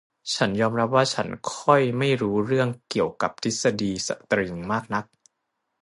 [0.33, 5.05] ฉันยอมรับว่าฉันค่อยไม่รู้เรื่องเกี่ยวกับทฤษฎีสตริงมากนัก